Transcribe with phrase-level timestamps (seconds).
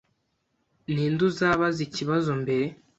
[0.93, 2.65] Ninde uzabaza ikibazo mbere?